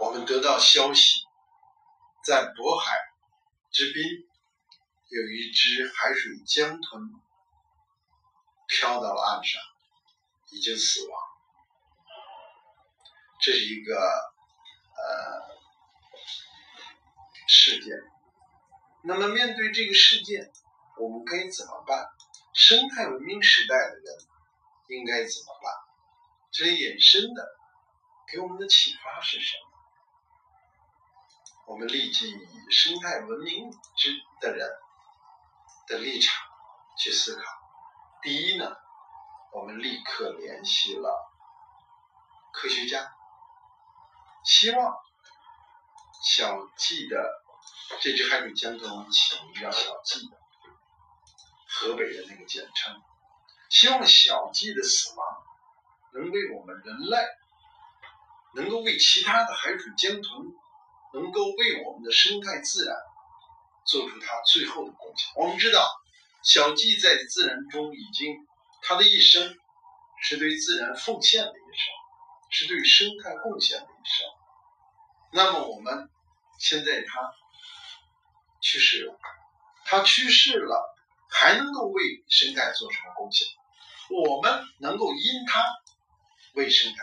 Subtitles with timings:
[0.00, 1.26] 我们得到消息，
[2.24, 2.92] 在渤海
[3.70, 4.02] 之滨
[5.08, 7.02] 有一只海水江豚
[8.66, 9.60] 飘到了岸上，
[10.50, 11.20] 已经死亡。
[13.40, 15.58] 这是一个呃
[17.48, 17.96] 事件。
[19.02, 20.52] 那么面对这个事件，
[20.96, 22.08] 我们该怎么办？
[22.52, 24.16] 生态文明时代的人
[24.88, 25.72] 应该怎么办？
[26.50, 27.46] 这里衍生的
[28.30, 29.67] 给我们的启发是什么？
[31.68, 34.66] 我们立即以生态文明之的人
[35.86, 36.34] 的立场
[36.96, 37.42] 去思考。
[38.22, 38.74] 第一呢，
[39.52, 41.30] 我们立刻联系了
[42.54, 43.14] 科学家，
[44.46, 44.96] 希望
[46.24, 47.44] 小季的
[48.00, 50.26] 这只海水江豚起名叫小季。
[51.68, 53.02] 河北的那个简称，
[53.68, 55.26] 希望小季的死亡
[56.14, 57.18] 能为我们人类，
[58.54, 60.56] 能够为其他的海水江豚，
[61.14, 62.96] 能够为我们的生态自然
[63.84, 65.30] 做出它最后的贡献。
[65.36, 65.88] 我们知道，
[66.42, 68.46] 小鸡在自然中已经，
[68.82, 69.56] 他的一生
[70.20, 71.92] 是对自然奉献的一生，
[72.50, 74.26] 是对生态贡献的一生。
[75.32, 76.08] 那么我们
[76.58, 77.32] 现在他
[78.60, 79.18] 去世了，
[79.84, 80.94] 他去世了。
[81.30, 83.46] 还能够为生态做什么贡献？
[84.08, 85.62] 我们能够因它
[86.54, 86.98] 为生态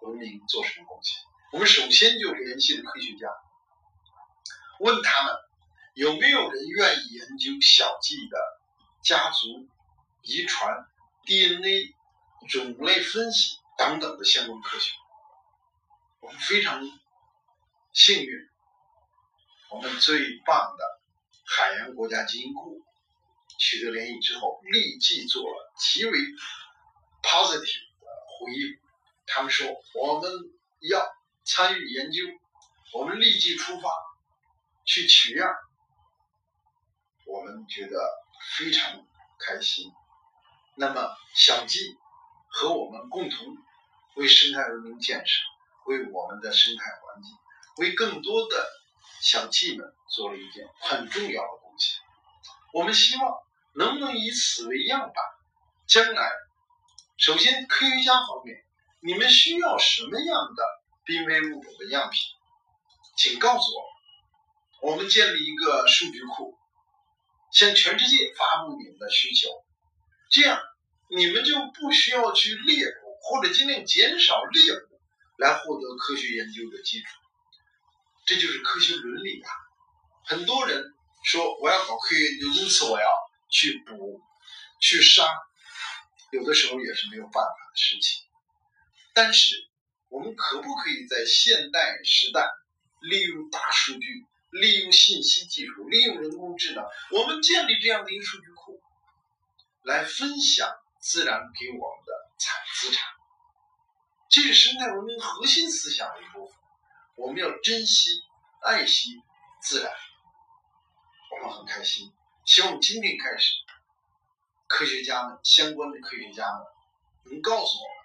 [0.00, 1.20] 文明做什么贡献？
[1.52, 3.28] 我们首先就联系了科学家，
[4.80, 5.34] 问他们
[5.94, 8.38] 有没有人愿意研究小季的
[9.02, 9.68] 家族
[10.22, 10.86] 遗传、
[11.24, 11.94] DNA、
[12.48, 14.92] 种类分析等等的相关科学。
[16.20, 16.82] 我们非常
[17.92, 18.48] 幸运，
[19.70, 21.00] 我们最棒的
[21.44, 22.82] 海洋国家基因库。
[23.58, 26.18] 取得联系之后，立即做了极为
[27.22, 28.06] positive 的
[28.38, 28.78] 回应。
[29.24, 29.66] 他们说
[29.96, 30.30] ：“我们
[30.80, 31.02] 要
[31.42, 32.22] 参与研究，
[32.92, 33.88] 我们立即出发
[34.86, 35.54] 去取样。”
[37.26, 37.98] 我们觉得
[38.56, 39.06] 非常
[39.38, 39.92] 开心。
[40.76, 41.98] 那么，小季
[42.48, 43.46] 和我们共同
[44.14, 45.42] 为生态文明建设、
[45.84, 47.36] 为我们的生态环境、
[47.76, 48.66] 为更多的
[49.20, 52.00] 小季们做了一件很重要的贡献。
[52.72, 53.44] 我们希望。
[53.78, 55.14] 能不能以此为样板？
[55.86, 56.30] 将来，
[57.18, 58.64] 首先科学家方面，
[59.00, 60.64] 你们需要什么样的
[61.04, 62.18] 濒危物种的样品？
[63.18, 63.84] 请告诉我，
[64.82, 66.56] 我们建立一个数据库，
[67.52, 69.48] 向全世界发布你们的需求，
[70.30, 70.60] 这样
[71.08, 75.00] 你们就不需要去猎捕，或者尽量减少猎捕，
[75.38, 77.06] 来获得科学研究的基础。
[78.26, 79.50] 这就是科学伦理啊！
[80.24, 80.84] 很多人
[81.24, 83.06] 说我要搞科学研究，因此我要。
[83.48, 84.20] 去捕、
[84.80, 85.24] 去杀，
[86.32, 88.24] 有的时候也是没有办法的事情。
[89.14, 89.54] 但是，
[90.08, 92.44] 我们可不可以在现代时代
[93.02, 94.26] 利用大数据、
[94.60, 98.80] 利用信息技术、利用人工智能，我们建立这样的一个数据库，
[99.82, 100.68] 来分享
[100.98, 103.06] 自然给我们的产资产？
[104.28, 106.56] 这是生态文明核心思想的一部分。
[107.16, 108.22] 我们要珍惜、
[108.60, 109.22] 爱惜
[109.62, 109.92] 自然，
[111.30, 112.12] 我们很开心。
[112.44, 113.52] 希望今天开始，
[114.66, 117.96] 科学家们、相关的科学家们能告诉我们，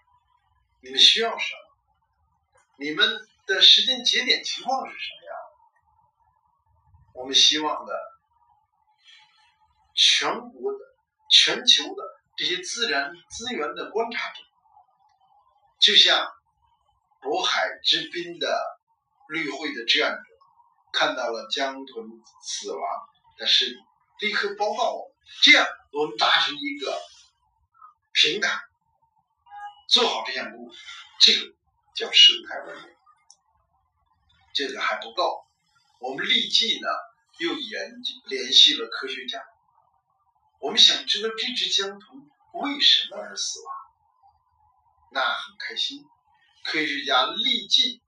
[0.82, 1.60] 你们需要什么，
[2.78, 5.21] 你们的时间节点情况是什么。
[7.22, 7.94] 我们希望的
[9.94, 10.80] 全国的、
[11.30, 12.04] 全球的
[12.36, 14.40] 这些自然资源的观察者，
[15.80, 16.28] 就像
[17.22, 18.60] 渤海之滨的
[19.30, 20.24] 绿会的志愿者，
[20.92, 22.08] 看到了江豚
[22.42, 22.82] 死亡
[23.38, 23.76] 的尸体。
[24.22, 25.12] 立刻报告我，
[25.44, 27.00] 这样我们达成一个
[28.14, 28.60] 平台，
[29.88, 30.76] 做好这项工作，
[31.20, 31.54] 这个
[31.96, 32.96] 叫生态文明。
[34.56, 35.46] 这个还不够，
[36.00, 36.88] 我们立即呢
[37.42, 39.44] 又研究联系了科学家，
[40.60, 42.02] 我们想知道这只江豚
[42.54, 43.74] 为什么而死亡。
[45.12, 46.04] 那很开心，
[46.64, 48.02] 科学家立即，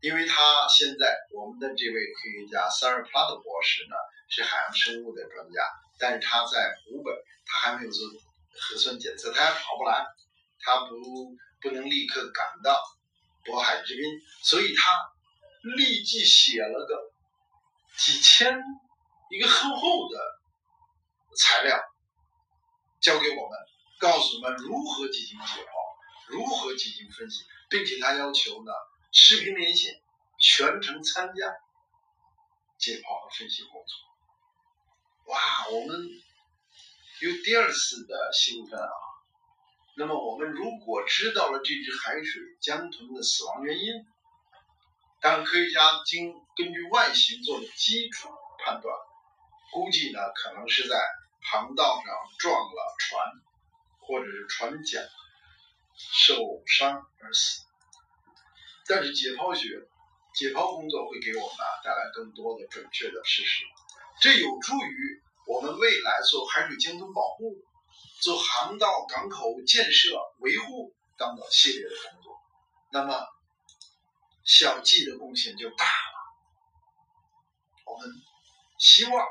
[0.00, 3.96] 因为他现在我们的这位科学家塞尔普拉特博士呢。
[4.32, 5.60] 是海洋生物的专家，
[5.98, 7.10] 但是他在湖北，
[7.44, 8.06] 他还没有做
[8.54, 10.06] 核酸检测，他还跑不来，
[10.60, 10.94] 他不
[11.60, 12.80] 不能立刻赶到
[13.44, 14.04] 渤海之滨，
[14.44, 14.88] 所以他
[15.76, 17.09] 立即写了个
[18.02, 18.58] 几千
[19.28, 20.18] 一个厚厚的
[21.36, 21.78] 材料
[22.98, 23.58] 交给我们，
[23.98, 25.68] 告诉我们如何进行解剖，
[26.28, 28.72] 如何进行分析，并且他要求呢
[29.12, 30.00] 视频连线
[30.38, 31.46] 全程参加
[32.78, 35.34] 解剖和分析工作。
[35.34, 35.38] 哇，
[35.70, 36.08] 我们
[37.20, 38.90] 有第二次的兴奋啊！
[39.96, 43.92] 那么，我们如果知道了这只海水江豚的死亡原因，
[45.20, 48.28] 当科学家经根据外形做基础
[48.64, 48.94] 判断，
[49.72, 50.96] 估计呢可能是在
[51.42, 53.26] 航道上撞了船，
[54.00, 55.06] 或者是船桨
[55.96, 57.64] 受伤而死。
[58.86, 59.86] 但是解剖学、
[60.34, 63.64] 解剖工作会给我们带来更多的准确的事实，
[64.20, 67.56] 这有助于我们未来做海水交通保护、
[68.20, 72.40] 做航道港口建设维护等等系列的工作。
[72.90, 73.26] 那么，
[74.52, 76.18] 小计的贡献就大了。
[77.84, 78.10] 我们
[78.80, 79.28] 希望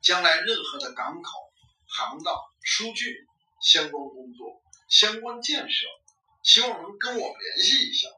[0.00, 1.52] 将来任何的港口、
[1.88, 3.26] 航道、数据
[3.60, 5.88] 相关工作、相关建设。
[6.44, 8.08] 希望能跟我们联系一下，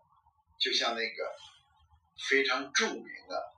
[0.59, 1.35] 就像那个
[2.29, 3.55] 非常著名的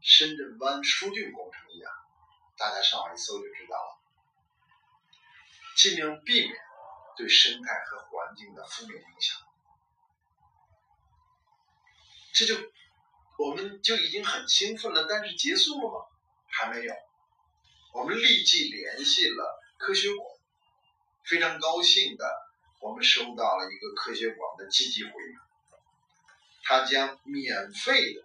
[0.00, 1.92] 深圳湾疏浚工程一样，
[2.56, 4.00] 大家上网一搜就知道了。
[5.76, 6.54] 尽量避免
[7.18, 9.36] 对生态和环境的负面影响，
[12.32, 12.54] 这就
[13.38, 15.06] 我们就已经很兴奋了。
[15.08, 16.06] 但是结束了吗？
[16.46, 16.94] 还没有。
[17.92, 20.26] 我们立即联系了科学馆，
[21.24, 22.48] 非常高兴的。
[22.80, 25.38] 我们收到了一个科学馆的积极回应，
[26.62, 28.24] 他将免费的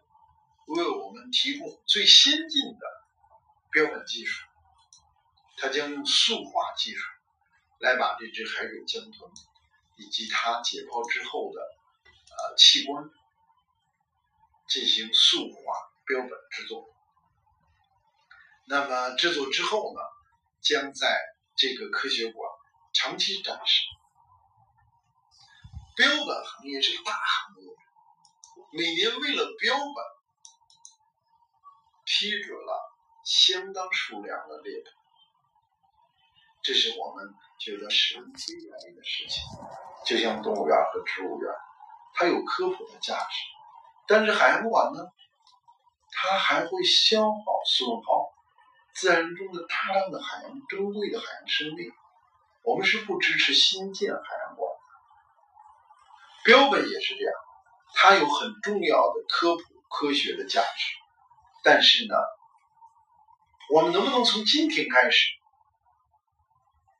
[0.67, 2.85] 为我们提供最先进的
[3.71, 4.45] 标本技术，
[5.57, 7.03] 他将用塑化技术
[7.79, 9.31] 来把这只海水江豚
[9.97, 13.09] 以及它解剖之后的呃器官
[14.73, 15.73] 进行塑化
[16.03, 16.89] 标本制作。
[18.65, 20.01] 那么制作之后呢，
[20.61, 21.21] 将在
[21.55, 22.49] 这个科学馆
[22.91, 23.83] 长期展示。
[25.95, 27.69] 标本行业是个大行业，
[28.71, 30.05] 每年为了标本
[32.03, 34.91] 批准了相当数量的猎本，
[36.63, 39.43] 这是我们觉得十分悲哀的事情。
[40.03, 41.53] 就像动物园和植物园，
[42.15, 43.35] 它有科普的价值，
[44.07, 44.99] 但是海洋馆呢，
[46.11, 48.33] 它还会消耗损耗
[48.93, 51.91] 自然中的大量的海洋珍贵的海洋生命。
[52.63, 54.71] 我们是不支持新建海洋馆。
[56.45, 57.33] 标本也是这样，
[57.93, 60.67] 它有很重要的科普科学的价值。
[61.63, 62.15] 但是呢，
[63.73, 65.29] 我们能不能从今天开始？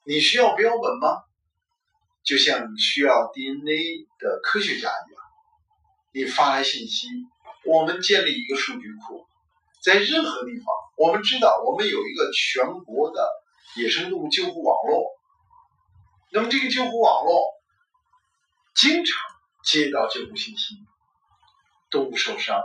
[0.06, 1.24] 你需要标本吗？
[2.24, 5.13] 就像需要 DNA 的科学家一样，
[6.14, 7.08] 你发来信息，
[7.66, 9.26] 我们建立一个数据库，
[9.84, 10.66] 在任何地方，
[10.98, 13.28] 我们知道我们有一个全国的
[13.76, 15.06] 野生动物救护网络。
[16.32, 17.42] 那么这个救护网络
[18.76, 19.22] 经常。
[19.66, 20.76] 接到救护信息，
[21.90, 22.62] 动物受伤，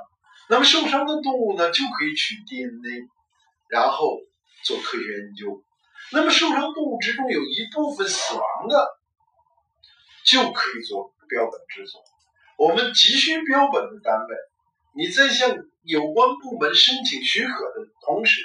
[0.50, 3.08] 那么受伤的动物呢，就可以取 DNA，
[3.68, 4.18] 然后
[4.64, 5.62] 做科学研究。
[6.10, 8.98] 那么受伤动物之中有一部分死亡的，
[10.26, 12.02] 就可以做标本制作。
[12.58, 14.37] 我们急需标本的单位，
[14.93, 18.43] 你在向有关部门申请许可的同时，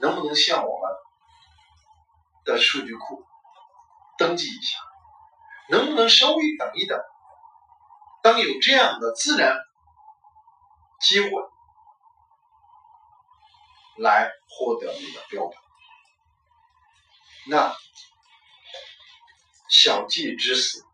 [0.00, 0.90] 能不能向我们
[2.44, 3.24] 的数据库
[4.18, 4.78] 登记一下？
[5.70, 7.00] 能不能稍微等一等？
[8.20, 9.58] 当有这样的自然
[11.00, 11.30] 机会
[13.96, 15.56] 来获得你的标本，
[17.48, 17.72] 那
[19.68, 20.84] 小计之死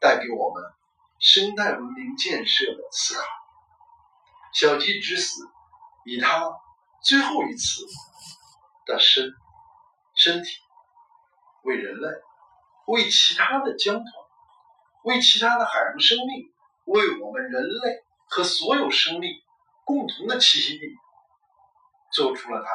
[0.00, 0.64] 带给我们
[1.22, 3.24] 生态文明建设的思考。
[4.52, 5.48] 小鸡之死
[6.04, 6.52] 以他
[7.02, 7.86] 最后一次
[8.84, 9.32] 的身
[10.14, 10.58] 身体
[11.62, 12.08] 为人类，
[12.86, 14.04] 为其他的江豚。
[15.04, 16.52] 为其他的海洋生命，
[16.84, 19.32] 为我们人类和所有生命
[19.84, 20.96] 共同的栖息地，
[22.12, 22.70] 做出了它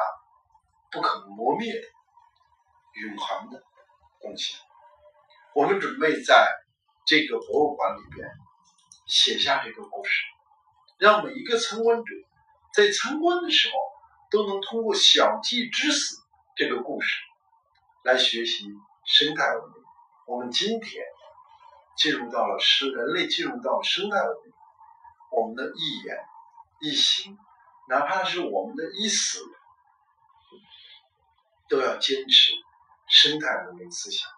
[0.90, 3.62] 不可磨灭的永恒的
[4.20, 4.58] 贡献。
[5.54, 6.52] 我们准备在
[7.08, 8.28] 这个博物馆里边
[9.06, 10.10] 写下这个故事，
[10.98, 12.14] 让每一个参观者
[12.74, 13.74] 在参观的时候
[14.30, 16.22] 都能通过小计之死
[16.54, 17.08] 这个故事
[18.04, 18.66] 来学习
[19.06, 19.82] 生态文明。
[20.26, 21.02] 我们今天。
[21.96, 24.52] 进入到了是人类进入到生态文明，
[25.32, 26.16] 我们的一言
[26.78, 27.36] 一行，
[27.88, 29.40] 哪怕是我们的一死，
[31.68, 32.52] 都要坚持
[33.08, 34.30] 生态文明思想。